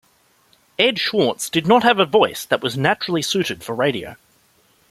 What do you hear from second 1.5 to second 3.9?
not have a voice that was naturally suited for